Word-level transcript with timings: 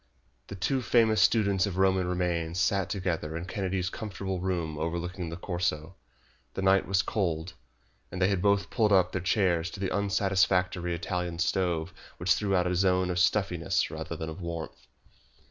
The 0.47 0.55
two 0.55 0.81
famous 0.81 1.21
students 1.21 1.67
of 1.67 1.77
Roman 1.77 2.07
remains 2.07 2.59
sat 2.59 2.89
together 2.89 3.37
in 3.37 3.45
Kennedy's 3.45 3.91
comfortable 3.91 4.39
room 4.39 4.79
overlooking 4.79 5.29
the 5.29 5.37
Corso. 5.37 5.95
The 6.55 6.63
night 6.63 6.87
was 6.87 7.03
cold, 7.03 7.53
and 8.11 8.19
they 8.19 8.27
had 8.29 8.41
both 8.41 8.71
pulled 8.71 8.91
up 8.91 9.11
their 9.11 9.21
chairs 9.21 9.69
to 9.69 9.79
the 9.79 9.93
unsatisfactory 9.95 10.95
Italian 10.95 11.37
stove 11.37 11.93
which 12.17 12.33
threw 12.33 12.55
out 12.55 12.65
a 12.65 12.73
zone 12.73 13.11
of 13.11 13.19
stuffiness 13.19 13.91
rather 13.91 14.15
than 14.15 14.27
of 14.27 14.41
warmth. 14.41 14.87